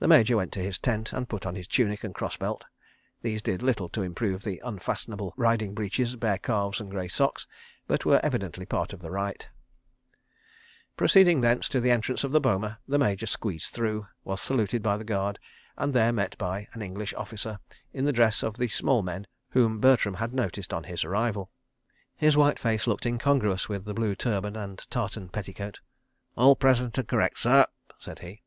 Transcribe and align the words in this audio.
The 0.00 0.06
Major 0.06 0.36
went 0.36 0.52
to 0.52 0.58
his 0.60 0.76
tent 0.78 1.14
and 1.14 1.30
put 1.30 1.46
on 1.46 1.54
his 1.54 1.66
tunic 1.66 2.04
and 2.04 2.14
cross 2.14 2.36
belt. 2.36 2.66
These 3.22 3.40
did 3.40 3.62
little 3.62 3.88
to 3.88 4.02
improve 4.02 4.42
the 4.44 4.60
unfastenable 4.62 5.32
riding 5.38 5.72
breeches, 5.72 6.14
bare 6.16 6.36
calves 6.36 6.78
and 6.78 6.90
grey 6.90 7.08
socks, 7.08 7.46
but 7.86 8.04
were 8.04 8.20
evidently 8.22 8.66
part 8.66 8.92
of 8.92 9.00
the 9.00 9.10
rite. 9.10 9.48
Proceeding 10.98 11.40
thence 11.40 11.70
to 11.70 11.80
the 11.80 11.90
entrance 11.90 12.20
to 12.20 12.28
the 12.28 12.38
boma, 12.38 12.80
the 12.86 12.98
Major 12.98 13.24
squeezed 13.24 13.72
through, 13.72 14.06
was 14.24 14.42
saluted 14.42 14.82
by 14.82 14.98
the 14.98 15.04
guard, 15.04 15.38
and 15.78 15.94
there 15.94 16.12
met 16.12 16.36
by 16.36 16.68
an 16.74 16.82
English 16.82 17.14
officer 17.16 17.58
in 17.94 18.04
the 18.04 18.12
dress 18.12 18.42
of 18.42 18.58
the 18.58 18.68
small 18.68 19.02
men 19.02 19.26
whom 19.52 19.80
Bertram 19.80 20.16
had 20.16 20.34
noticed 20.34 20.74
on 20.74 20.84
his 20.84 21.02
arrival. 21.02 21.50
His 22.14 22.36
white 22.36 22.58
face 22.58 22.86
looked 22.86 23.06
incongruous 23.06 23.70
with 23.70 23.86
the 23.86 23.94
blue 23.94 24.14
turban 24.14 24.54
and 24.54 24.84
tartan 24.90 25.30
petticoat. 25.30 25.80
"All 26.36 26.56
present 26.56 26.98
and 26.98 27.08
correct, 27.08 27.38
sir," 27.38 27.64
said 27.98 28.18
he. 28.18 28.42